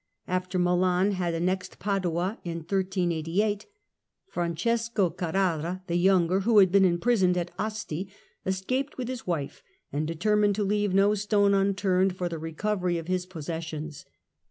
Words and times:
After 0.27 0.57
Milan 0.57 1.11
had 1.11 1.35
annexed 1.35 1.77
Padua 1.77 2.39
in 2.43 2.57
1388, 2.61 3.67
Francesco 4.25 5.11
Carrara 5.11 5.83
the 5.85 5.95
younger, 5.95 6.39
who 6.39 6.57
had 6.57 6.71
been 6.71 6.85
imprisoned 6.85 7.37
at 7.37 7.51
Asti, 7.59 8.09
escaped 8.43 8.97
with 8.97 9.07
his 9.07 9.27
wife, 9.27 9.61
and 9.93 10.07
determined 10.07 10.55
to 10.55 10.63
leave 10.63 10.95
no 10.95 11.13
stone 11.13 11.53
unturned 11.53 12.15
for 12.15 12.27
the 12.27 12.39
recovery 12.39 12.97
of 12.97 13.07
his 13.07 13.27
possessions. 13.27 14.03